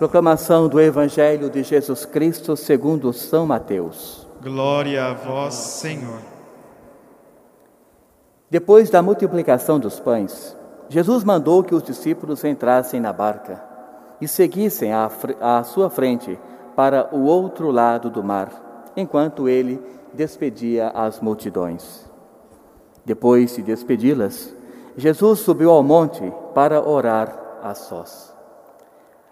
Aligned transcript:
Proclamação 0.00 0.66
do 0.66 0.80
Evangelho 0.80 1.50
de 1.50 1.62
Jesus 1.62 2.06
Cristo 2.06 2.56
segundo 2.56 3.12
São 3.12 3.46
Mateus. 3.46 4.26
Glória 4.42 5.04
a 5.04 5.12
vós, 5.12 5.52
Senhor. 5.52 6.20
Depois 8.48 8.88
da 8.88 9.02
multiplicação 9.02 9.78
dos 9.78 10.00
pães, 10.00 10.56
Jesus 10.88 11.22
mandou 11.22 11.62
que 11.62 11.74
os 11.74 11.82
discípulos 11.82 12.42
entrassem 12.44 12.98
na 12.98 13.12
barca 13.12 13.62
e 14.22 14.26
seguissem 14.26 14.90
à, 14.90 15.62
sua 15.64 15.90
frente 15.90 16.40
para 16.74 17.14
o 17.14 17.24
outro 17.24 17.70
lado 17.70 18.08
do 18.08 18.24
mar, 18.24 18.92
enquanto 18.96 19.50
ele 19.50 19.78
despedia 20.14 20.88
as 20.94 21.20
multidões. 21.20 22.08
Depois 23.04 23.54
de 23.54 23.60
despedi-las, 23.60 24.50
Jesus 24.96 25.40
subiu 25.40 25.70
ao 25.70 25.82
monte 25.82 26.32
para 26.54 26.80
orar 26.80 27.38
a 27.62 27.74
sós. 27.74 28.39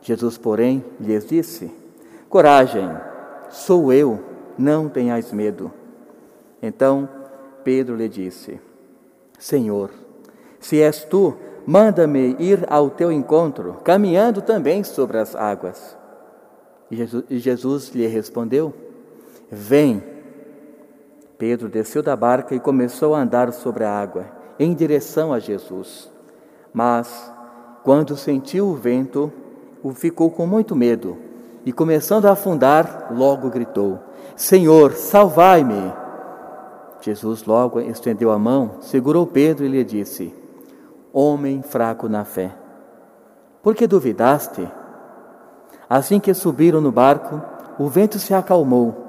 Jesus, 0.00 0.38
porém, 0.38 0.84
lhes 1.00 1.26
disse: 1.26 1.70
Coragem, 2.28 2.88
sou 3.50 3.92
eu, 3.92 4.22
não 4.56 4.88
tenhais 4.88 5.32
medo. 5.32 5.72
Então 6.62 7.08
Pedro 7.64 7.96
lhe 7.96 8.08
disse: 8.08 8.60
Senhor, 9.38 9.90
se 10.58 10.80
és 10.80 11.04
tu, 11.04 11.36
manda-me 11.66 12.36
ir 12.38 12.66
ao 12.68 12.90
teu 12.90 13.12
encontro, 13.12 13.74
caminhando 13.84 14.42
também 14.42 14.82
sobre 14.82 15.18
as 15.18 15.36
águas. 15.36 15.96
E 16.90 16.96
Jesus, 16.96 17.24
Jesus 17.28 17.88
lhe 17.90 18.06
respondeu: 18.06 18.72
Vem. 19.50 20.02
Pedro 21.36 21.68
desceu 21.68 22.02
da 22.02 22.16
barca 22.16 22.52
e 22.54 22.58
começou 22.58 23.14
a 23.14 23.20
andar 23.20 23.52
sobre 23.52 23.84
a 23.84 23.90
água, 23.90 24.26
em 24.58 24.74
direção 24.74 25.32
a 25.32 25.38
Jesus. 25.38 26.10
Mas, 26.72 27.32
quando 27.84 28.16
sentiu 28.16 28.66
o 28.66 28.74
vento, 28.74 29.32
ficou 29.94 30.30
com 30.30 30.46
muito 30.46 30.74
medo 30.76 31.16
e, 31.64 31.72
começando 31.72 32.26
a 32.26 32.32
afundar, 32.32 33.08
logo 33.10 33.50
gritou: 33.50 33.98
Senhor, 34.36 34.92
salvai-me! 34.92 35.92
Jesus 37.00 37.44
logo 37.44 37.80
estendeu 37.80 38.30
a 38.30 38.38
mão, 38.38 38.72
segurou 38.80 39.26
Pedro 39.26 39.64
e 39.64 39.68
lhe 39.68 39.84
disse: 39.84 40.34
Homem 41.12 41.62
fraco 41.62 42.08
na 42.08 42.24
fé, 42.24 42.54
por 43.62 43.74
que 43.74 43.86
duvidaste? 43.86 44.68
Assim 45.88 46.20
que 46.20 46.34
subiram 46.34 46.80
no 46.80 46.92
barco, 46.92 47.40
o 47.78 47.88
vento 47.88 48.18
se 48.18 48.34
acalmou 48.34 49.08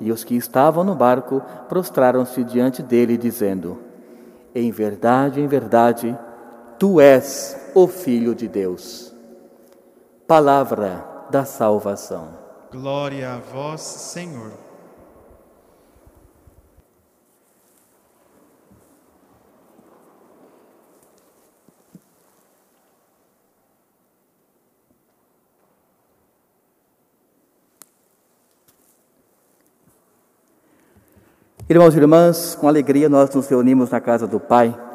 e 0.00 0.12
os 0.12 0.24
que 0.24 0.36
estavam 0.36 0.84
no 0.84 0.94
barco 0.94 1.42
prostraram-se 1.68 2.44
diante 2.44 2.82
dele, 2.82 3.16
dizendo: 3.16 3.78
Em 4.54 4.70
verdade, 4.70 5.40
em 5.40 5.46
verdade, 5.46 6.16
tu 6.78 7.00
és 7.00 7.70
o 7.74 7.86
Filho 7.86 8.34
de 8.34 8.48
Deus. 8.48 9.14
Palavra 10.28 11.06
da 11.30 11.42
salvação. 11.46 12.28
Glória 12.70 13.32
a 13.32 13.38
vós, 13.38 13.80
Senhor. 13.80 14.52
Irmãos 31.66 31.94
e 31.94 31.98
irmãs, 31.98 32.54
com 32.54 32.68
alegria 32.68 33.08
nós 33.08 33.34
nos 33.34 33.48
reunimos 33.48 33.88
na 33.88 33.98
casa 33.98 34.26
do 34.26 34.38
Pai 34.38 34.87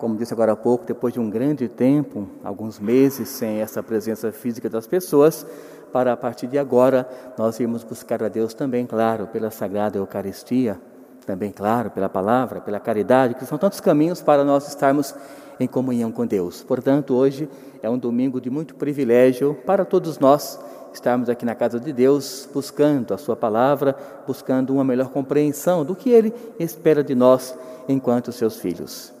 como 0.00 0.16
disse 0.16 0.32
agora 0.32 0.52
há 0.52 0.56
pouco, 0.56 0.86
depois 0.86 1.12
de 1.12 1.20
um 1.20 1.28
grande 1.28 1.68
tempo, 1.68 2.26
alguns 2.42 2.80
meses 2.80 3.28
sem 3.28 3.60
essa 3.60 3.82
presença 3.82 4.32
física 4.32 4.66
das 4.70 4.86
pessoas, 4.86 5.46
para 5.92 6.10
a 6.10 6.16
partir 6.16 6.46
de 6.46 6.58
agora 6.58 7.06
nós 7.36 7.60
irmos 7.60 7.84
buscar 7.84 8.22
a 8.22 8.28
Deus 8.28 8.54
também, 8.54 8.86
claro, 8.86 9.26
pela 9.26 9.50
Sagrada 9.50 9.98
Eucaristia, 9.98 10.80
também, 11.26 11.52
claro, 11.52 11.90
pela 11.90 12.08
palavra, 12.08 12.62
pela 12.62 12.80
caridade, 12.80 13.34
que 13.34 13.44
são 13.44 13.58
tantos 13.58 13.78
caminhos 13.78 14.22
para 14.22 14.42
nós 14.42 14.66
estarmos 14.66 15.14
em 15.60 15.68
comunhão 15.68 16.10
com 16.10 16.26
Deus. 16.26 16.62
Portanto, 16.62 17.14
hoje 17.14 17.46
é 17.82 17.90
um 17.90 17.98
domingo 17.98 18.40
de 18.40 18.48
muito 18.48 18.74
privilégio 18.76 19.54
para 19.66 19.84
todos 19.84 20.18
nós 20.18 20.58
estarmos 20.94 21.28
aqui 21.28 21.44
na 21.44 21.54
casa 21.54 21.78
de 21.78 21.92
Deus, 21.92 22.48
buscando 22.54 23.12
a 23.12 23.18
Sua 23.18 23.36
palavra, 23.36 23.94
buscando 24.26 24.72
uma 24.72 24.82
melhor 24.82 25.10
compreensão 25.10 25.84
do 25.84 25.94
que 25.94 26.08
Ele 26.08 26.32
espera 26.58 27.04
de 27.04 27.14
nós 27.14 27.54
enquanto 27.86 28.32
seus 28.32 28.56
filhos. 28.56 29.19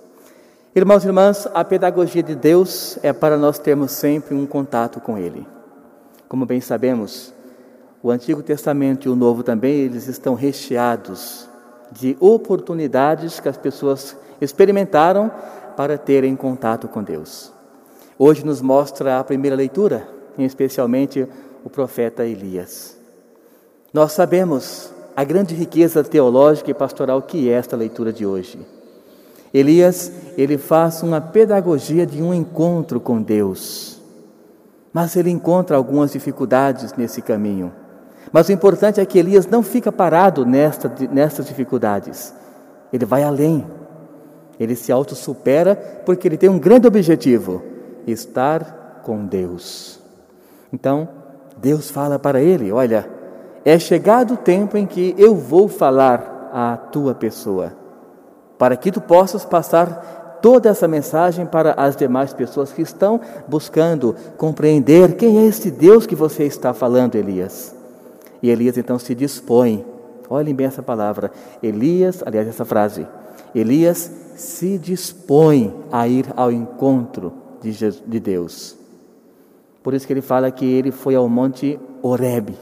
Irmãos 0.72 1.02
e 1.02 1.08
irmãs, 1.08 1.48
a 1.52 1.64
pedagogia 1.64 2.22
de 2.22 2.36
Deus 2.36 2.96
é 3.02 3.12
para 3.12 3.36
nós 3.36 3.58
termos 3.58 3.90
sempre 3.90 4.36
um 4.36 4.46
contato 4.46 5.00
com 5.00 5.18
Ele. 5.18 5.44
Como 6.28 6.46
bem 6.46 6.60
sabemos, 6.60 7.34
o 8.00 8.08
Antigo 8.08 8.40
Testamento 8.40 9.08
e 9.08 9.10
o 9.10 9.16
Novo 9.16 9.42
também, 9.42 9.80
eles 9.80 10.06
estão 10.06 10.34
recheados 10.34 11.48
de 11.90 12.16
oportunidades 12.20 13.40
que 13.40 13.48
as 13.48 13.56
pessoas 13.56 14.16
experimentaram 14.40 15.28
para 15.76 15.98
terem 15.98 16.36
contato 16.36 16.86
com 16.86 17.02
Deus. 17.02 17.52
Hoje 18.16 18.46
nos 18.46 18.60
mostra 18.60 19.18
a 19.18 19.24
primeira 19.24 19.56
leitura, 19.56 20.06
especialmente 20.38 21.26
o 21.64 21.68
profeta 21.68 22.24
Elias. 22.24 22.96
Nós 23.92 24.12
sabemos 24.12 24.92
a 25.16 25.24
grande 25.24 25.52
riqueza 25.52 26.04
teológica 26.04 26.70
e 26.70 26.74
pastoral 26.74 27.20
que 27.22 27.50
é 27.50 27.54
esta 27.54 27.76
leitura 27.76 28.12
de 28.12 28.24
hoje. 28.24 28.64
Elias, 29.52 30.12
ele 30.36 30.56
faz 30.56 31.02
uma 31.02 31.20
pedagogia 31.20 32.06
de 32.06 32.22
um 32.22 32.32
encontro 32.32 33.00
com 33.00 33.20
Deus. 33.20 34.00
Mas 34.92 35.16
ele 35.16 35.30
encontra 35.30 35.76
algumas 35.76 36.12
dificuldades 36.12 36.94
nesse 36.96 37.20
caminho. 37.20 37.72
Mas 38.32 38.48
o 38.48 38.52
importante 38.52 39.00
é 39.00 39.06
que 39.06 39.18
Elias 39.18 39.46
não 39.46 39.62
fica 39.62 39.90
parado 39.90 40.46
nesta, 40.46 40.92
nessas 41.10 41.46
dificuldades. 41.46 42.32
Ele 42.92 43.04
vai 43.04 43.24
além. 43.24 43.66
Ele 44.58 44.76
se 44.76 44.92
autossupera 44.92 45.74
porque 46.06 46.28
ele 46.28 46.36
tem 46.36 46.48
um 46.48 46.58
grande 46.58 46.86
objetivo: 46.86 47.62
estar 48.06 49.00
com 49.02 49.24
Deus. 49.24 49.98
Então, 50.72 51.08
Deus 51.56 51.90
fala 51.90 52.18
para 52.18 52.40
ele: 52.40 52.70
Olha, 52.70 53.08
é 53.64 53.78
chegado 53.78 54.34
o 54.34 54.36
tempo 54.36 54.76
em 54.76 54.86
que 54.86 55.14
eu 55.18 55.34
vou 55.34 55.68
falar 55.68 56.50
à 56.52 56.76
tua 56.76 57.14
pessoa 57.14 57.79
para 58.60 58.76
que 58.76 58.92
tu 58.92 59.00
possas 59.00 59.42
passar 59.42 60.38
toda 60.42 60.68
essa 60.68 60.86
mensagem 60.86 61.46
para 61.46 61.72
as 61.78 61.96
demais 61.96 62.34
pessoas 62.34 62.70
que 62.70 62.82
estão 62.82 63.18
buscando 63.48 64.14
compreender 64.36 65.16
quem 65.16 65.38
é 65.38 65.46
esse 65.46 65.70
Deus 65.70 66.06
que 66.06 66.14
você 66.14 66.44
está 66.44 66.74
falando, 66.74 67.14
Elias. 67.14 67.74
E 68.42 68.50
Elias 68.50 68.76
então 68.76 68.98
se 68.98 69.14
dispõe, 69.14 69.82
olhem 70.28 70.54
bem 70.54 70.66
essa 70.66 70.82
palavra, 70.82 71.32
Elias, 71.62 72.22
aliás, 72.26 72.46
essa 72.46 72.66
frase, 72.66 73.06
Elias 73.54 74.12
se 74.36 74.76
dispõe 74.76 75.74
a 75.90 76.06
ir 76.06 76.26
ao 76.36 76.52
encontro 76.52 77.32
de, 77.62 77.72
Jesus, 77.72 78.04
de 78.06 78.20
Deus. 78.20 78.76
Por 79.82 79.94
isso 79.94 80.06
que 80.06 80.12
ele 80.12 80.20
fala 80.20 80.50
que 80.50 80.66
ele 80.66 80.90
foi 80.90 81.14
ao 81.14 81.26
monte 81.30 81.80
Horebe, 82.02 82.58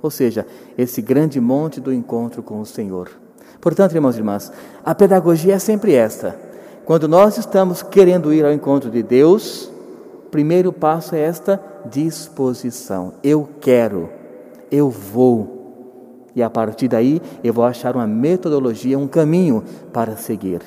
ou 0.00 0.08
seja, 0.08 0.46
esse 0.78 1.02
grande 1.02 1.40
monte 1.40 1.80
do 1.80 1.92
encontro 1.92 2.44
com 2.44 2.60
o 2.60 2.64
Senhor. 2.66 3.10
Portanto, 3.60 3.94
irmãos 3.94 4.16
e 4.16 4.18
irmãs, 4.18 4.52
a 4.84 4.94
pedagogia 4.94 5.54
é 5.54 5.58
sempre 5.58 5.94
esta. 5.94 6.36
Quando 6.84 7.06
nós 7.06 7.38
estamos 7.38 7.82
querendo 7.82 8.32
ir 8.32 8.44
ao 8.44 8.52
encontro 8.52 8.90
de 8.90 9.02
Deus, 9.02 9.70
o 10.26 10.30
primeiro 10.30 10.72
passo 10.72 11.14
é 11.14 11.20
esta 11.20 11.60
disposição. 11.86 13.14
Eu 13.22 13.48
quero, 13.60 14.08
eu 14.70 14.90
vou. 14.90 15.62
E 16.34 16.42
a 16.42 16.50
partir 16.50 16.88
daí 16.88 17.22
eu 17.44 17.52
vou 17.52 17.64
achar 17.64 17.94
uma 17.94 18.06
metodologia, 18.06 18.98
um 18.98 19.06
caminho 19.06 19.62
para 19.92 20.16
seguir. 20.16 20.62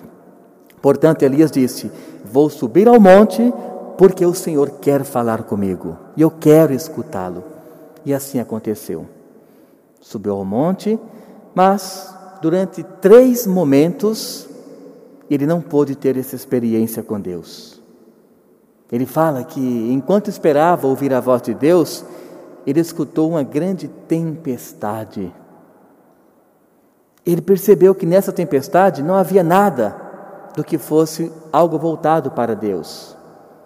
Portanto, 0.81 1.23
Elias 1.23 1.51
disse: 1.51 1.91
Vou 2.23 2.49
subir 2.49 2.87
ao 2.87 2.99
monte 2.99 3.53
porque 3.97 4.25
o 4.25 4.33
Senhor 4.33 4.69
quer 4.81 5.03
falar 5.03 5.43
comigo 5.43 5.97
e 6.15 6.21
eu 6.21 6.29
quero 6.31 6.73
escutá-lo. 6.73 7.43
E 8.05 8.13
assim 8.13 8.39
aconteceu. 8.39 9.05
Subiu 9.99 10.33
ao 10.33 10.45
monte, 10.45 10.99
mas 11.55 12.14
durante 12.41 12.83
três 13.01 13.45
momentos, 13.47 14.47
ele 15.29 15.45
não 15.45 15.61
pôde 15.61 15.95
ter 15.95 16.17
essa 16.17 16.35
experiência 16.35 17.01
com 17.01 17.19
Deus. 17.19 17.81
Ele 18.91 19.05
fala 19.05 19.43
que 19.43 19.59
enquanto 19.91 20.29
esperava 20.29 20.87
ouvir 20.87 21.13
a 21.13 21.19
voz 21.19 21.41
de 21.41 21.53
Deus, 21.53 22.05
ele 22.65 22.79
escutou 22.79 23.29
uma 23.29 23.43
grande 23.43 23.87
tempestade. 23.87 25.33
Ele 27.25 27.41
percebeu 27.41 27.95
que 27.95 28.05
nessa 28.05 28.31
tempestade 28.31 29.01
não 29.01 29.15
havia 29.15 29.43
nada 29.43 29.95
do 30.55 30.63
que 30.63 30.77
fosse 30.77 31.31
algo 31.51 31.77
voltado 31.77 32.31
para 32.31 32.55
Deus. 32.55 33.15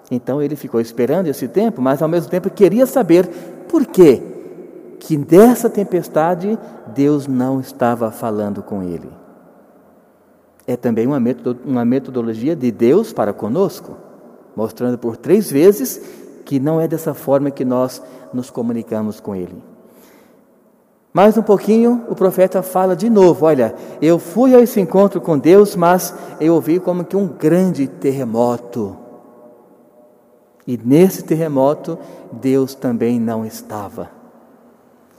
Então 0.09 0.41
ele 0.41 0.55
ficou 0.55 0.79
esperando 0.79 1.27
esse 1.27 1.47
tempo, 1.47 1.81
mas 1.81 2.01
ao 2.01 2.07
mesmo 2.07 2.31
tempo 2.31 2.49
queria 2.49 2.85
saber 2.85 3.27
por 3.67 3.85
quê 3.85 4.28
que 4.99 5.17
dessa 5.17 5.69
tempestade 5.69 6.59
Deus 6.87 7.27
não 7.27 7.59
estava 7.59 8.11
falando 8.11 8.61
com 8.61 8.83
ele. 8.83 9.09
É 10.67 10.77
também 10.77 11.07
uma, 11.07 11.19
uma 11.65 11.83
metodologia 11.83 12.55
de 12.55 12.71
Deus 12.71 13.11
para 13.11 13.33
conosco, 13.33 13.97
mostrando 14.55 14.97
por 14.99 15.17
três 15.17 15.51
vezes 15.51 15.99
que 16.45 16.59
não 16.59 16.81
é 16.81 16.87
dessa 16.87 17.13
forma 17.13 17.49
que 17.49 17.65
nós 17.65 18.01
nos 18.33 18.49
comunicamos 18.49 19.19
com 19.19 19.35
Ele. 19.35 19.61
Mais 21.13 21.37
um 21.37 21.41
pouquinho, 21.41 22.05
o 22.09 22.15
profeta 22.15 22.61
fala 22.61 22.95
de 22.95 23.09
novo: 23.09 23.45
Olha, 23.45 23.75
eu 24.01 24.19
fui 24.19 24.55
a 24.55 24.59
esse 24.59 24.79
encontro 24.79 25.19
com 25.19 25.37
Deus, 25.37 25.75
mas 25.75 26.13
eu 26.39 26.53
ouvi 26.55 26.79
como 26.79 27.03
que 27.03 27.15
um 27.15 27.27
grande 27.27 27.87
terremoto. 27.87 28.95
E 30.67 30.75
nesse 30.77 31.23
terremoto, 31.23 31.97
Deus 32.31 32.75
também 32.75 33.19
não 33.19 33.45
estava. 33.45 34.18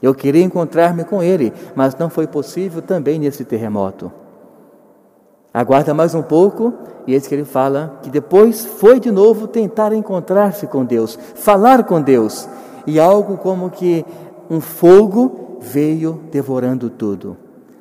Eu 0.01 0.15
queria 0.15 0.43
encontrar-me 0.43 1.03
com 1.03 1.21
Ele, 1.21 1.53
mas 1.75 1.95
não 1.95 2.09
foi 2.09 2.25
possível 2.25 2.81
também 2.81 3.19
nesse 3.19 3.45
terremoto. 3.45 4.11
Aguarda 5.53 5.93
mais 5.93 6.15
um 6.15 6.23
pouco, 6.23 6.73
e 7.05 7.13
eis 7.13 7.27
que 7.27 7.35
ele 7.35 7.43
fala 7.43 7.99
que 8.01 8.09
depois 8.09 8.65
foi 8.65 8.99
de 8.99 9.11
novo 9.11 9.47
tentar 9.47 9.91
encontrar-se 9.91 10.65
com 10.65 10.85
Deus, 10.85 11.19
falar 11.35 11.83
com 11.83 12.01
Deus, 12.01 12.47
e 12.87 12.99
algo 12.99 13.37
como 13.37 13.69
que 13.69 14.05
um 14.49 14.61
fogo 14.61 15.57
veio 15.59 16.21
devorando 16.31 16.89
tudo. 16.89 17.35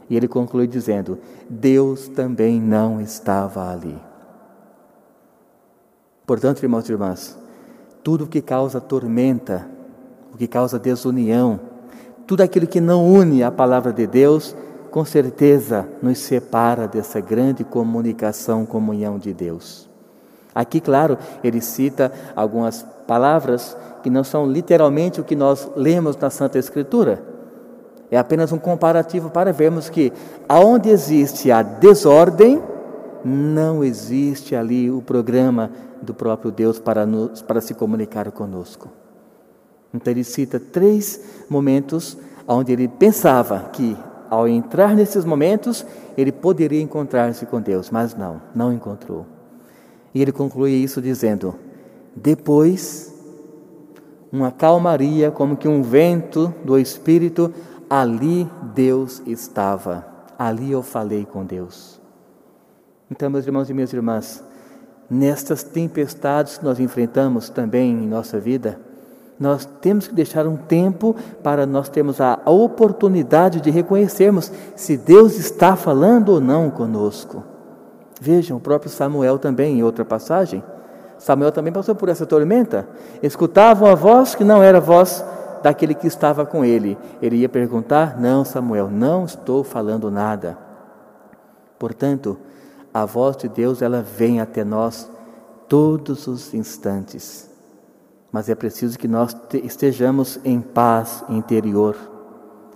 E 0.09 0.17
ele 0.17 0.27
conclui 0.27 0.67
dizendo: 0.67 1.19
Deus 1.49 2.09
também 2.09 2.61
não 2.61 3.01
estava 3.01 3.71
ali. 3.71 3.97
Portanto, 6.27 6.63
irmãos 6.63 6.89
e 6.89 6.93
irmãs, 6.93 7.39
tudo 8.03 8.25
o 8.25 8.29
que 8.29 8.43
causa 8.43 8.81
tormenta, 8.81 9.69
o 10.35 10.37
que 10.37 10.49
causa 10.49 10.79
desunião, 10.79 11.61
tudo 12.31 12.43
aquilo 12.43 12.69
que 12.69 12.81
não 12.81 13.13
une 13.13 13.43
a 13.43 13.51
palavra 13.51 13.93
de 13.93 14.07
Deus, 14.07 14.55
com 14.89 15.05
certeza 15.05 15.89
nos 16.01 16.19
separa 16.19 16.87
dessa 16.87 17.19
grande 17.19 17.65
comunicação, 17.65 18.65
comunhão 18.65 19.19
de 19.19 19.35
Deus. 19.35 19.91
Aqui, 20.55 20.81
claro, 20.81 21.19
ele 21.43 21.61
cita 21.61 22.13
algumas 22.37 22.87
palavras 23.05 23.77
que 24.05 24.09
não 24.09 24.23
são 24.23 24.47
literalmente 24.47 25.21
o 25.21 25.25
que 25.25 25.35
nós 25.35 25.69
lemos 25.75 26.17
na 26.19 26.31
Santa 26.31 26.57
Escritura. 26.57 27.21
É 28.13 28.17
apenas 28.17 28.53
um 28.53 28.59
comparativo 28.59 29.29
para 29.29 29.53
vermos 29.53 29.91
que 29.91 30.13
aonde 30.49 30.89
existe 30.89 31.51
a 31.51 31.63
desordem, 31.63 32.63
não 33.25 33.83
existe 33.83 34.55
ali 34.55 34.89
o 34.89 35.03
programa 35.03 35.73
do 36.01 36.15
próprio 36.15 36.53
Deus 36.53 36.79
para, 36.79 37.05
nos, 37.05 37.43
para 37.43 37.61
se 37.61 37.75
comunicar 37.75 38.31
conosco. 38.31 38.89
Então 39.93 40.13
ele 40.13 40.25
cita 40.25 40.61
três 40.61 41.21
momentos 41.49 42.17
onde 42.47 42.73
ele 42.73 42.89
pensava 42.89 43.71
que 43.73 43.97
ao 44.31 44.47
entrar 44.47 44.95
nesses 44.95 45.25
momentos, 45.25 45.85
ele 46.17 46.31
poderia 46.31 46.81
encontrar-se 46.81 47.45
com 47.47 47.61
Deus, 47.61 47.91
mas 47.91 48.15
não, 48.15 48.41
não 48.55 48.73
encontrou. 48.73 49.27
E 50.15 50.23
ele 50.23 50.31
conclui 50.31 50.71
isso 50.71 51.03
dizendo: 51.03 51.57
depois, 52.15 53.13
uma 54.33 54.53
calmaria, 54.53 55.33
como 55.33 55.57
que 55.57 55.67
um 55.67 55.83
vento 55.83 56.55
do 56.65 56.79
Espírito, 56.79 57.53
ali 57.89 58.49
Deus 58.73 59.21
estava, 59.27 60.07
ali 60.39 60.71
eu 60.71 60.83
falei 60.83 61.25
com 61.25 61.45
Deus. 61.45 62.01
Então, 63.11 63.29
meus 63.29 63.45
irmãos 63.45 63.69
e 63.69 63.75
minhas 63.75 63.93
irmãs, 63.93 64.45
nestas 65.11 65.65
tempestades 65.65 66.59
que 66.59 66.65
nós 66.65 66.79
enfrentamos 66.79 67.49
também 67.49 67.91
em 67.91 68.07
nossa 68.07 68.39
vida, 68.39 68.79
nós 69.41 69.65
temos 69.81 70.07
que 70.07 70.15
deixar 70.15 70.47
um 70.47 70.55
tempo 70.55 71.17
para 71.43 71.65
nós 71.65 71.89
termos 71.89 72.21
a 72.21 72.39
oportunidade 72.45 73.63
de 73.63 73.71
reconhecermos 73.71 74.53
se 74.77 74.99
Deus 74.99 75.39
está 75.39 75.75
falando 75.75 76.29
ou 76.29 76.41
não 76.43 76.69
conosco. 76.69 77.43
Vejam, 78.21 78.59
o 78.59 78.61
próprio 78.61 78.91
Samuel 78.91 79.39
também, 79.39 79.79
em 79.79 79.83
outra 79.83 80.05
passagem, 80.05 80.63
Samuel 81.17 81.53
também 81.53 81.73
passou 81.73 81.95
por 81.95 82.11
essa 82.11 82.27
tormenta. 82.27 82.87
Escutavam 83.23 83.91
a 83.91 83.95
voz 83.95 84.35
que 84.35 84.45
não 84.45 84.63
era 84.63 84.77
a 84.77 84.83
voz 84.83 85.25
daquele 85.63 85.95
que 85.95 86.07
estava 86.07 86.45
com 86.45 86.63
ele. 86.63 86.99
Ele 87.23 87.37
ia 87.37 87.49
perguntar: 87.49 88.21
Não, 88.21 88.45
Samuel, 88.45 88.91
não 88.91 89.25
estou 89.25 89.65
falando 89.65 90.11
nada. 90.11 90.59
Portanto, 91.79 92.39
a 92.93 93.07
voz 93.07 93.39
de 93.39 93.49
Deus 93.49 93.81
ela 93.81 94.03
vem 94.03 94.39
até 94.39 94.65
nós 94.65 95.11
todos 95.67 96.27
os 96.27 96.53
instantes 96.53 97.50
mas 98.33 98.49
é 98.49 98.55
preciso 98.55 98.99
que 98.99 99.09
nós 99.09 99.37
estejamos 99.65 100.39
em 100.45 100.61
paz 100.61 101.25
interior. 101.29 101.97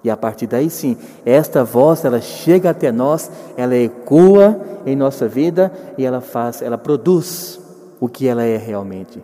E 0.02 0.10
a 0.10 0.16
partir 0.16 0.46
daí 0.46 0.68
sim, 0.68 0.96
esta 1.24 1.64
voz 1.64 2.04
ela 2.04 2.20
chega 2.20 2.70
até 2.70 2.92
nós, 2.92 3.30
ela 3.56 3.74
ecoa 3.74 4.60
em 4.84 4.94
nossa 4.94 5.26
vida 5.26 5.72
e 5.96 6.04
ela 6.04 6.20
faz, 6.20 6.60
ela 6.60 6.76
produz 6.76 7.58
o 7.98 8.08
que 8.08 8.28
ela 8.28 8.42
é 8.42 8.56
realmente. 8.56 9.22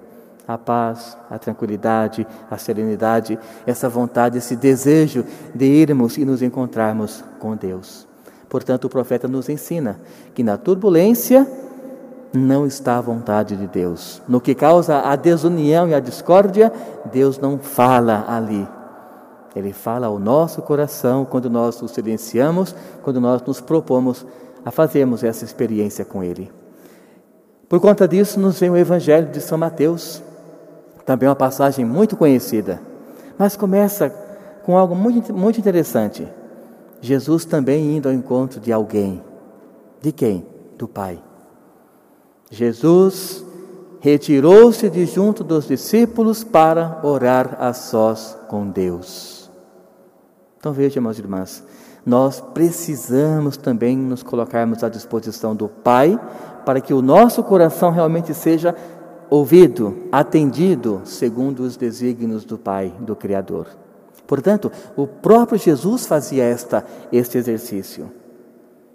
A 0.48 0.56
paz, 0.56 1.16
a 1.30 1.38
tranquilidade, 1.38 2.26
a 2.50 2.56
serenidade, 2.56 3.38
essa 3.66 3.88
vontade, 3.88 4.38
esse 4.38 4.56
desejo 4.56 5.24
de 5.54 5.66
irmos 5.66 6.16
e 6.16 6.24
nos 6.24 6.42
encontrarmos 6.42 7.22
com 7.38 7.54
Deus. 7.54 8.08
Portanto, 8.48 8.86
o 8.86 8.90
profeta 8.90 9.28
nos 9.28 9.48
ensina 9.48 10.00
que 10.34 10.42
na 10.42 10.56
turbulência 10.56 11.46
não 12.32 12.66
está 12.66 12.98
à 12.98 13.00
vontade 13.00 13.56
de 13.56 13.66
Deus. 13.66 14.22
No 14.28 14.40
que 14.40 14.54
causa 14.54 15.00
a 15.00 15.16
desunião 15.16 15.88
e 15.88 15.94
a 15.94 16.00
discórdia, 16.00 16.72
Deus 17.12 17.38
não 17.38 17.58
fala 17.58 18.24
ali. 18.28 18.66
Ele 19.54 19.72
fala 19.72 20.06
ao 20.06 20.18
nosso 20.18 20.62
coração 20.62 21.24
quando 21.24 21.50
nós 21.50 21.80
o 21.82 21.88
silenciamos, 21.88 22.74
quando 23.02 23.20
nós 23.20 23.42
nos 23.42 23.60
propomos 23.60 24.24
a 24.64 24.70
fazermos 24.70 25.24
essa 25.24 25.44
experiência 25.44 26.04
com 26.04 26.22
Ele. 26.22 26.50
Por 27.68 27.80
conta 27.80 28.06
disso, 28.06 28.38
nos 28.38 28.58
vem 28.58 28.70
o 28.70 28.76
Evangelho 28.76 29.28
de 29.28 29.40
São 29.40 29.58
Mateus, 29.58 30.22
também 31.04 31.28
uma 31.28 31.36
passagem 31.36 31.84
muito 31.84 32.16
conhecida, 32.16 32.80
mas 33.38 33.56
começa 33.56 34.10
com 34.64 34.76
algo 34.76 34.94
muito, 34.94 35.32
muito 35.34 35.58
interessante. 35.58 36.28
Jesus 37.00 37.44
também 37.44 37.96
indo 37.96 38.08
ao 38.08 38.14
encontro 38.14 38.60
de 38.60 38.72
alguém. 38.72 39.22
De 40.00 40.12
quem? 40.12 40.46
Do 40.76 40.86
Pai. 40.86 41.29
Jesus 42.50 43.44
retirou-se 44.00 44.90
de 44.90 45.06
junto 45.06 45.44
dos 45.44 45.68
discípulos 45.68 46.42
para 46.42 47.00
orar 47.02 47.56
a 47.60 47.72
sós 47.72 48.36
com 48.48 48.68
Deus. 48.68 49.48
Então 50.58 50.72
veja, 50.72 51.00
meus 51.00 51.18
irmãos, 51.18 51.62
nós 52.04 52.40
precisamos 52.40 53.56
também 53.56 53.96
nos 53.96 54.22
colocarmos 54.22 54.82
à 54.82 54.88
disposição 54.88 55.54
do 55.54 55.68
Pai 55.68 56.18
para 56.64 56.80
que 56.80 56.92
o 56.92 57.00
nosso 57.00 57.42
coração 57.42 57.90
realmente 57.90 58.34
seja 58.34 58.74
ouvido, 59.28 59.96
atendido 60.10 61.02
segundo 61.04 61.60
os 61.60 61.76
desígnios 61.76 62.44
do 62.44 62.58
Pai, 62.58 62.92
do 63.00 63.14
Criador. 63.14 63.66
Portanto, 64.26 64.70
o 64.96 65.06
próprio 65.06 65.58
Jesus 65.58 66.06
fazia 66.06 66.44
esta, 66.44 66.84
este 67.12 67.38
exercício. 67.38 68.10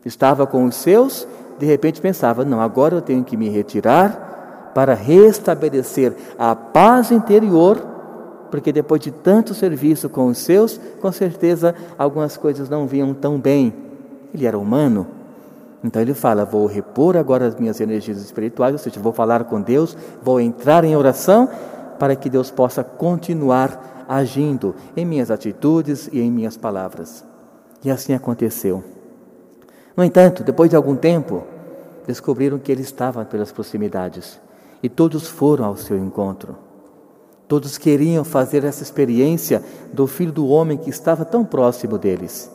Estava 0.03 0.45
com 0.45 0.65
os 0.65 0.75
seus 0.75 1.27
de 1.57 1.65
repente 1.65 2.01
pensava: 2.01 2.43
não, 2.43 2.59
agora 2.59 2.95
eu 2.95 3.01
tenho 3.01 3.23
que 3.23 3.37
me 3.37 3.49
retirar 3.49 4.71
para 4.73 4.93
restabelecer 4.93 6.13
a 6.37 6.55
paz 6.55 7.11
interior, 7.11 7.81
porque 8.51 8.71
depois 8.71 9.01
de 9.01 9.11
tanto 9.11 9.53
serviço 9.53 10.09
com 10.09 10.27
os 10.27 10.37
seus, 10.37 10.79
com 11.01 11.11
certeza 11.11 11.73
algumas 11.97 12.35
coisas 12.35 12.69
não 12.69 12.85
vinham 12.85 13.13
tão 13.13 13.39
bem. 13.39 13.73
Ele 14.33 14.45
era 14.45 14.57
humano. 14.57 15.07
Então 15.83 16.01
ele 16.01 16.13
fala: 16.13 16.43
vou 16.43 16.65
repor 16.65 17.15
agora 17.15 17.45
as 17.45 17.55
minhas 17.55 17.79
energias 17.79 18.17
espirituais, 18.17 18.73
ou 18.73 18.79
seja, 18.79 18.99
vou 18.99 19.13
falar 19.13 19.45
com 19.45 19.61
Deus, 19.61 19.95
vou 20.21 20.41
entrar 20.41 20.83
em 20.83 20.95
oração 20.95 21.47
para 21.97 22.15
que 22.15 22.29
Deus 22.29 22.51
possa 22.51 22.83
continuar 22.83 24.05
agindo 24.07 24.75
em 24.95 25.05
minhas 25.05 25.31
atitudes 25.31 26.09
e 26.11 26.19
em 26.19 26.31
minhas 26.31 26.57
palavras. 26.57 27.23
E 27.83 27.89
assim 27.89 28.13
aconteceu. 28.13 28.83
No 29.95 30.03
entanto, 30.03 30.43
depois 30.43 30.69
de 30.69 30.75
algum 30.75 30.95
tempo, 30.95 31.43
descobriram 32.05 32.59
que 32.59 32.71
ele 32.71 32.81
estava 32.81 33.23
pelas 33.23 33.51
proximidades 33.51 34.39
e 34.83 34.89
todos 34.89 35.27
foram 35.27 35.65
ao 35.65 35.77
seu 35.77 35.97
encontro. 35.97 36.55
Todos 37.47 37.77
queriam 37.77 38.23
fazer 38.23 38.63
essa 38.63 38.83
experiência 38.83 39.63
do 39.93 40.07
Filho 40.07 40.31
do 40.31 40.47
Homem 40.47 40.77
que 40.77 40.89
estava 40.89 41.23
tão 41.23 41.45
próximo 41.45 41.97
deles. 41.97 42.51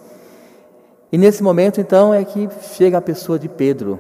E 1.12 1.18
nesse 1.18 1.42
momento, 1.42 1.80
então, 1.80 2.12
é 2.12 2.25
que 2.25 2.49
chega 2.75 2.99
a 2.99 3.00
pessoa 3.00 3.38
de 3.38 3.49
Pedro. 3.49 3.99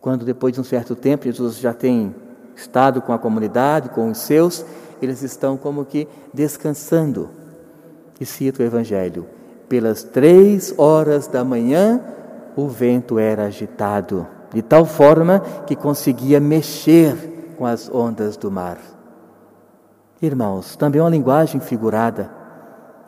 Quando, 0.00 0.24
depois 0.24 0.52
de 0.52 0.60
um 0.60 0.64
certo 0.64 0.94
tempo, 0.94 1.24
Jesus 1.24 1.58
já 1.58 1.72
tem 1.72 2.14
estado 2.56 3.00
com 3.00 3.12
a 3.12 3.18
comunidade, 3.18 3.88
com 3.90 4.10
os 4.10 4.18
seus, 4.18 4.64
eles 5.00 5.22
estão 5.22 5.56
como 5.56 5.84
que 5.84 6.06
descansando. 6.32 7.30
E 8.20 8.26
cita 8.26 8.62
o 8.62 8.66
Evangelho: 8.66 9.26
pelas 9.68 10.02
três 10.02 10.74
horas 10.76 11.26
da 11.26 11.44
manhã, 11.44 12.00
o 12.56 12.68
vento 12.68 13.18
era 13.18 13.44
agitado, 13.44 14.26
de 14.52 14.62
tal 14.62 14.84
forma 14.84 15.40
que 15.66 15.74
conseguia 15.74 16.38
mexer 16.38 17.54
com 17.56 17.66
as 17.66 17.88
ondas 17.92 18.36
do 18.36 18.50
mar. 18.50 18.78
Irmãos, 20.20 20.76
também 20.76 21.00
uma 21.00 21.10
linguagem 21.10 21.60
figurada 21.60 22.30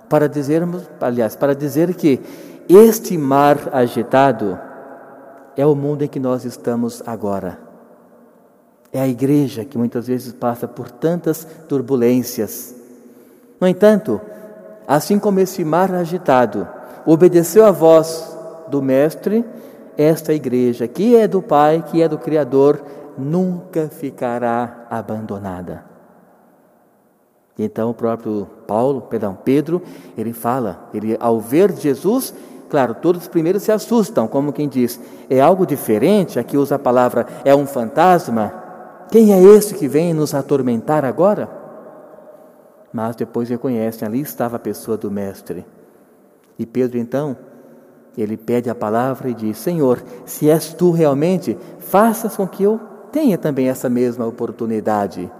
para 0.08 0.28
dizermos, 0.28 0.88
aliás, 1.00 1.34
para 1.34 1.54
dizer 1.54 1.94
que 1.94 2.20
este 2.68 3.16
mar 3.16 3.70
agitado 3.72 4.58
é 5.56 5.64
o 5.64 5.74
mundo 5.74 6.02
em 6.02 6.08
que 6.08 6.20
nós 6.20 6.44
estamos 6.44 7.02
agora. 7.06 7.58
É 8.92 9.00
a 9.00 9.08
igreja 9.08 9.64
que 9.64 9.78
muitas 9.78 10.06
vezes 10.06 10.32
passa 10.32 10.66
por 10.66 10.90
tantas 10.90 11.46
turbulências. 11.68 12.74
No 13.60 13.66
entanto, 13.66 14.20
assim 14.86 15.18
como 15.18 15.40
esse 15.40 15.64
mar 15.64 15.92
agitado 15.94 16.66
obedeceu 17.04 17.64
à 17.64 17.70
voz 17.70 18.36
do 18.68 18.82
Mestre, 18.82 19.44
esta 19.96 20.34
igreja, 20.34 20.86
que 20.86 21.16
é 21.16 21.26
do 21.26 21.40
Pai, 21.40 21.84
que 21.90 22.02
é 22.02 22.08
do 22.08 22.18
Criador, 22.18 22.82
nunca 23.16 23.88
ficará 23.88 24.86
abandonada. 24.90 25.84
Então 27.58 27.90
o 27.90 27.94
próprio 27.94 28.46
Paulo, 28.66 29.02
perdão, 29.02 29.36
Pedro, 29.42 29.80
ele 30.16 30.32
fala, 30.32 30.90
ele 30.92 31.16
ao 31.18 31.40
ver 31.40 31.72
Jesus, 31.72 32.34
claro, 32.68 32.94
todos 32.94 33.28
primeiros 33.28 33.62
se 33.62 33.72
assustam, 33.72 34.28
como 34.28 34.52
quem 34.52 34.68
diz, 34.68 35.00
é 35.30 35.40
algo 35.40 35.64
diferente, 35.64 36.38
aqui 36.38 36.58
usa 36.58 36.74
a 36.74 36.78
palavra 36.78 37.26
é 37.44 37.54
um 37.54 37.66
fantasma. 37.66 38.52
Quem 39.10 39.32
é 39.32 39.40
esse 39.40 39.74
que 39.74 39.88
vem 39.88 40.12
nos 40.12 40.34
atormentar 40.34 41.04
agora? 41.04 41.48
Mas 42.96 43.14
depois 43.14 43.50
reconhecem, 43.50 44.08
ali 44.08 44.22
estava 44.22 44.56
a 44.56 44.58
pessoa 44.58 44.96
do 44.96 45.10
mestre. 45.10 45.66
E 46.58 46.64
Pedro 46.64 46.96
então, 46.96 47.36
ele 48.16 48.38
pede 48.38 48.70
a 48.70 48.74
palavra 48.74 49.28
e 49.28 49.34
diz: 49.34 49.58
Senhor, 49.58 50.02
se 50.24 50.48
és 50.48 50.72
tu 50.72 50.92
realmente, 50.92 51.58
faças 51.78 52.34
com 52.34 52.48
que 52.48 52.62
eu 52.62 52.80
tenha 53.12 53.36
também 53.36 53.68
essa 53.68 53.90
mesma 53.90 54.24
oportunidade. 54.24 55.30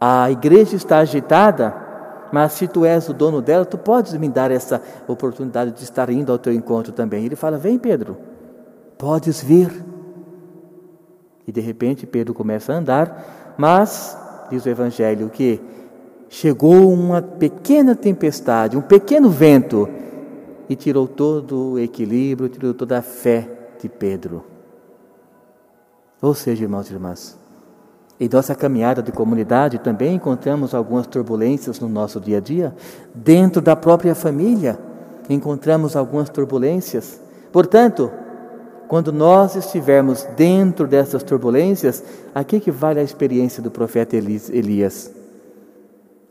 A 0.00 0.28
igreja 0.28 0.74
está 0.74 0.98
agitada, 0.98 1.72
mas 2.32 2.54
se 2.54 2.66
tu 2.66 2.84
és 2.84 3.08
o 3.08 3.14
dono 3.14 3.40
dela, 3.40 3.64
tu 3.64 3.78
podes 3.78 4.12
me 4.14 4.28
dar 4.28 4.50
essa 4.50 4.82
oportunidade 5.06 5.70
de 5.70 5.84
estar 5.84 6.10
indo 6.10 6.32
ao 6.32 6.38
teu 6.38 6.52
encontro 6.52 6.92
também. 6.92 7.24
Ele 7.24 7.36
fala: 7.36 7.56
Vem, 7.56 7.78
Pedro, 7.78 8.16
podes 8.98 9.40
vir. 9.40 9.70
E 11.46 11.52
de 11.52 11.60
repente 11.60 12.04
Pedro 12.04 12.34
começa 12.34 12.72
a 12.72 12.78
andar, 12.78 13.54
mas, 13.56 14.18
diz 14.50 14.66
o 14.66 14.68
Evangelho, 14.68 15.30
que 15.30 15.76
chegou 16.28 16.92
uma 16.92 17.22
pequena 17.22 17.94
tempestade, 17.94 18.76
um 18.76 18.82
pequeno 18.82 19.30
vento, 19.30 19.88
e 20.68 20.74
tirou 20.74 21.06
todo 21.06 21.72
o 21.72 21.78
equilíbrio, 21.78 22.48
tirou 22.48 22.74
toda 22.74 22.98
a 22.98 23.02
fé 23.02 23.48
de 23.80 23.88
Pedro. 23.88 24.44
Ou 26.20 26.34
seja, 26.34 26.64
irmãos 26.64 26.90
e 26.90 26.92
irmãs, 26.92 27.38
em 28.18 28.28
nossa 28.28 28.54
caminhada 28.54 29.02
de 29.02 29.12
comunidade 29.12 29.78
também 29.78 30.14
encontramos 30.14 30.74
algumas 30.74 31.06
turbulências 31.06 31.78
no 31.78 31.88
nosso 31.88 32.18
dia 32.18 32.38
a 32.38 32.40
dia. 32.40 32.74
Dentro 33.14 33.60
da 33.60 33.76
própria 33.76 34.14
família 34.14 34.78
encontramos 35.28 35.94
algumas 35.94 36.30
turbulências. 36.30 37.20
Portanto, 37.52 38.10
quando 38.88 39.12
nós 39.12 39.54
estivermos 39.54 40.24
dentro 40.36 40.86
dessas 40.86 41.22
turbulências, 41.22 42.02
aqui 42.34 42.58
que 42.58 42.70
vale 42.70 43.00
a 43.00 43.02
experiência 43.02 43.62
do 43.62 43.70
profeta 43.70 44.16
Elias. 44.16 45.15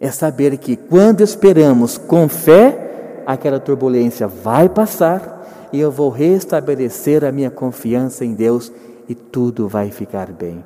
É 0.06 0.12
saber 0.12 0.56
que 0.60 0.76
quando 0.76 1.22
esperamos 1.22 1.98
com 1.98 2.30
fé, 2.30 3.24
aquela 3.26 3.60
turbulência 3.60 4.28
vai 4.28 4.70
passar 4.70 5.68
e 5.74 5.80
eu 5.80 5.92
vou 5.92 6.12
restabelecer 6.12 7.26
a 7.26 7.32
minha 7.32 7.50
confiança 7.50 8.24
em 8.24 8.36
Deus 8.36 8.72
e 9.10 9.16
tudo 9.16 9.68
vai 9.68 9.90
ficar 9.90 10.32
bem. 10.32 10.64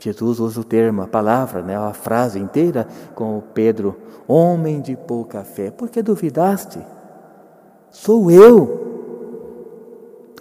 Jesus 0.00 0.40
usa 0.40 0.60
o 0.62 0.64
termo, 0.64 1.02
a 1.02 1.06
palavra, 1.06 1.62
né, 1.62 1.76
a 1.76 1.92
frase 1.92 2.40
inteira 2.40 2.88
com 3.14 3.38
o 3.38 3.40
Pedro, 3.40 3.96
homem 4.26 4.80
de 4.80 4.96
pouca 4.96 5.44
fé, 5.44 5.70
por 5.70 5.88
que 5.88 6.02
duvidaste? 6.02 6.80
Sou 7.88 8.32
eu. 8.32 8.81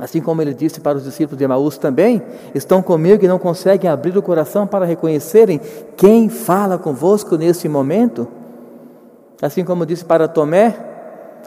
Assim 0.01 0.19
como 0.19 0.41
ele 0.41 0.53
disse 0.53 0.81
para 0.81 0.97
os 0.97 1.05
discípulos 1.05 1.37
de 1.37 1.45
Emaús 1.45 1.77
também, 1.77 2.21
estão 2.53 2.81
comigo 2.81 3.23
e 3.23 3.27
não 3.27 3.39
conseguem 3.39 3.89
abrir 3.89 4.17
o 4.17 4.21
coração 4.21 4.67
para 4.67 4.83
reconhecerem 4.83 5.61
quem 5.95 6.27
fala 6.27 6.77
convosco 6.77 7.37
nesse 7.37 7.69
momento. 7.69 8.27
Assim 9.41 9.63
como 9.63 9.85
disse 9.85 10.03
para 10.03 10.27
Tomé, 10.27 10.75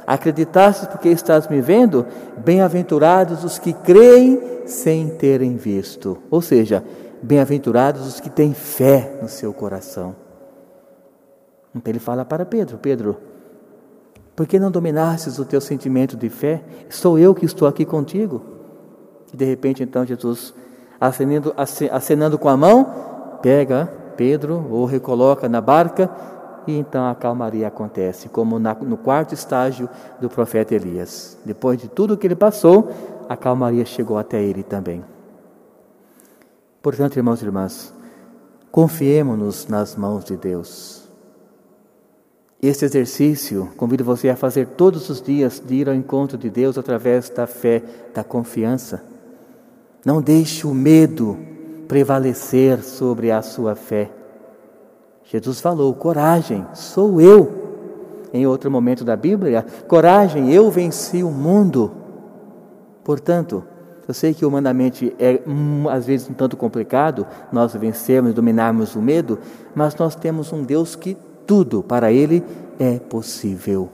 acreditastes 0.07 0.89
porque 0.89 1.09
estás 1.11 1.49
me 1.49 1.61
vendo? 1.61 2.07
Bem-aventurados 2.39 3.45
os 3.45 3.59
que 3.59 3.73
creem 3.73 4.41
sem 4.65 5.09
terem 5.09 5.57
visto. 5.57 6.17
Ou 6.31 6.41
seja, 6.41 6.83
Bem-aventurados 7.25 8.07
os 8.07 8.21
que 8.21 8.29
têm 8.29 8.53
fé 8.53 9.19
no 9.23 9.31
seu 9.31 9.51
coração. 9.51 10.15
Então 11.75 11.91
ele 11.91 11.99
fala 11.99 12.23
para 12.23 12.45
Pedro: 12.45 12.77
Pedro, 12.77 13.17
por 14.35 14.47
que 14.47 14.59
não 14.59 14.71
dominastes 14.71 15.39
o 15.39 15.45
teu 15.45 15.61
sentimento 15.61 16.17
de 16.17 16.29
fé? 16.29 16.63
Sou 16.91 17.19
eu 17.19 17.35
que 17.35 17.45
estou 17.45 17.69
aqui 17.69 17.85
contigo. 17.85 18.43
E 19.33 19.37
de 19.37 19.45
repente, 19.45 19.83
então, 19.83 20.05
Jesus, 20.05 20.53
acenando, 21.01 21.55
acenando 21.57 22.39
com 22.39 22.49
a 22.49 22.57
mão, 22.57 23.39
pega 23.41 23.87
Pedro 24.17 24.67
ou 24.71 24.85
recoloca 24.85 25.49
na 25.49 25.61
barca, 25.61 26.11
e 26.67 26.77
então 26.79 27.07
a 27.07 27.15
calmaria 27.15 27.69
acontece, 27.69 28.29
como 28.29 28.59
na, 28.59 28.75
no 28.75 28.97
quarto 28.97 29.35
estágio 29.35 29.89
do 30.21 30.29
profeta 30.29 30.75
Elias. 30.75 31.37
Depois 31.45 31.79
de 31.79 31.89
tudo 31.89 32.17
que 32.17 32.27
ele 32.27 32.37
passou, 32.37 32.91
a 33.29 33.37
calmaria 33.37 33.85
chegou 33.85 34.17
até 34.17 34.43
ele 34.43 34.63
também. 34.63 35.05
Portanto, 36.83 37.17
irmãos 37.17 37.41
e 37.43 37.45
irmãs, 37.45 37.95
confiemos-nos 38.71 39.69
nas 39.69 39.95
mãos 39.95 40.25
de 40.25 40.37
Deus. 40.37 41.04
Este 42.67 42.87
exercício 42.87 43.69
convido 43.77 44.03
você 44.03 44.31
a 44.31 44.37
fazer 44.37 44.69
todos 44.69 45.11
os 45.11 45.21
dias, 45.21 45.63
de 45.63 45.75
ir 45.75 45.87
ao 45.87 45.95
encontro 45.95 46.39
de 46.39 46.49
Deus 46.49 46.79
através 46.79 47.29
da 47.29 47.47
fé, 47.47 47.83
da 48.15 48.25
confiança. 48.25 49.03
Não 50.03 50.23
deixe 50.23 50.67
o 50.67 50.73
medo 50.73 51.37
prevalecer 51.87 52.83
sobre 52.83 53.31
a 53.31 53.43
sua 53.43 53.75
fé. 53.75 54.11
Jesus 55.25 55.61
falou: 55.61 55.93
coragem, 55.93 56.67
sou 56.73 57.21
eu. 57.21 57.53
Em 58.33 58.47
outro 58.47 58.71
momento 58.71 59.05
da 59.05 59.15
Bíblia, 59.15 59.67
coragem, 59.87 60.51
eu 60.51 60.71
venci 60.71 61.23
o 61.23 61.31
mundo. 61.31 61.93
Portanto, 63.05 63.63
eu 64.09 64.15
sei 64.15 64.33
que 64.33 64.47
humanamente 64.47 65.15
é 65.19 65.43
hum, 65.47 65.87
às 65.91 66.07
vezes 66.07 66.31
um 66.31 66.33
tanto 66.33 66.57
complicado 66.57 67.27
nós 67.53 67.75
vencermos, 67.75 68.33
dominarmos 68.33 68.97
o 68.97 69.03
medo, 69.03 69.39
mas 69.75 69.95
nós 69.97 70.15
temos 70.15 70.51
um 70.51 70.63
Deus 70.63 70.97
que 70.97 71.15
tudo 71.47 71.83
para 71.83 72.13
Ele 72.13 72.43
é 72.79 72.99
possível. 72.99 73.91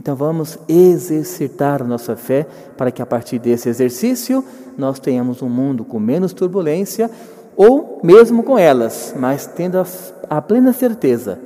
Então 0.00 0.16
vamos 0.16 0.58
exercitar 0.68 1.80
a 1.80 1.84
nossa 1.84 2.16
fé 2.16 2.46
para 2.76 2.90
que 2.90 3.00
a 3.00 3.06
partir 3.06 3.38
desse 3.38 3.68
exercício 3.68 4.44
nós 4.76 4.98
tenhamos 4.98 5.42
um 5.42 5.48
mundo 5.48 5.84
com 5.84 6.00
menos 6.00 6.32
turbulência 6.32 7.08
ou 7.56 8.00
mesmo 8.02 8.42
com 8.42 8.58
elas, 8.58 9.14
mas 9.16 9.46
tendo 9.46 9.78
a, 9.78 9.86
a 10.28 10.42
plena 10.42 10.72
certeza 10.72 11.38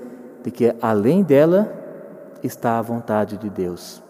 de 0.42 0.50
que 0.50 0.74
além 0.80 1.22
dela 1.22 1.70
está 2.42 2.78
a 2.78 2.82
vontade 2.82 3.36
de 3.36 3.50
Deus. 3.50 4.02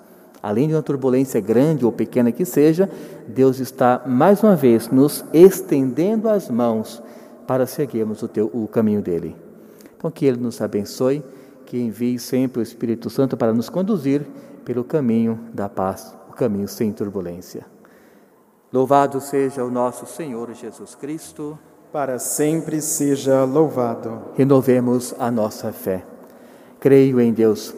Além 0.43 0.69
de 0.69 0.75
uma 0.75 0.83
turbulência 0.83 1.41
grande 1.41 1.85
ou 1.85 1.91
pequena 1.91 2.31
que 2.31 2.45
seja, 2.45 2.89
Deus 3.27 3.59
está 3.59 4.03
mais 4.07 4.45
uma 4.45 4.55
vez 4.55 4.89
nos 4.89 5.25
estendendo 5.33 6.29
as 6.29 6.49
mãos 6.49 7.03
para 7.49 7.67
seguirmos 7.67 8.23
o, 8.23 8.29
teu, 8.29 8.49
o 8.53 8.69
caminho 8.69 9.03
dele. 9.03 9.46
Então, 10.07 10.13
que 10.13 10.25
Ele 10.25 10.39
nos 10.39 10.61
abençoe, 10.61 11.21
que 11.65 11.77
envie 11.77 12.17
sempre 12.17 12.61
o 12.61 12.63
Espírito 12.63 13.11
Santo 13.11 13.37
para 13.37 13.53
nos 13.53 13.69
conduzir 13.69 14.25
pelo 14.65 14.85
caminho 14.85 15.41
da 15.53 15.69
paz, 15.69 16.17
o 16.31 16.33
caminho 16.33 16.69
sem 16.69 16.93
turbulência. 16.93 17.67
Louvado 18.73 19.21
seja 19.21 19.65
o 19.65 19.71
nosso 19.71 20.07
Senhor 20.07 20.55
Jesus 20.55 20.95
Cristo. 20.95 21.59
Para 21.93 22.21
sempre 22.21 22.81
seja 22.81 23.43
louvado. 23.43 24.23
Renovemos 24.37 25.13
a 25.19 25.29
nossa 25.29 25.73
fé. 25.73 26.05
Creio 26.79 27.21
em 27.21 27.33
Deus. 27.33 27.75